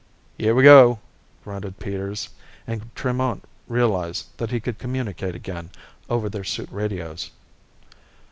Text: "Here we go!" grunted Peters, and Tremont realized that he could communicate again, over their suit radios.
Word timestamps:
"Here 0.35 0.55
we 0.55 0.63
go!" 0.63 0.97
grunted 1.43 1.77
Peters, 1.77 2.29
and 2.65 2.89
Tremont 2.95 3.43
realized 3.67 4.35
that 4.39 4.49
he 4.49 4.59
could 4.59 4.79
communicate 4.79 5.35
again, 5.35 5.69
over 6.09 6.27
their 6.27 6.43
suit 6.43 6.69
radios. 6.71 7.29